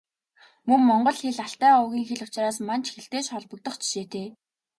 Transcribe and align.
Мөн 0.67 0.81
Монгол 0.87 1.17
хэл 1.21 1.39
Алтай 1.45 1.71
овгийн 1.81 2.07
хэл 2.07 2.25
учраас 2.27 2.57
Манж 2.67 2.85
хэлтэй 2.91 3.21
ч 3.25 3.27
холбогдох 3.31 3.75
жишээтэй. 3.81 4.27